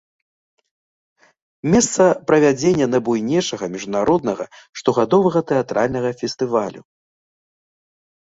[1.73, 4.47] Месца правядзення найбуйнейшага міжнароднага
[4.81, 6.81] штогадовага тэатральнага фестывалю.